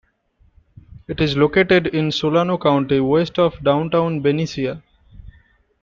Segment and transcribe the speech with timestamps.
[1.07, 4.81] It is located in Solano County west of downtown Benicia.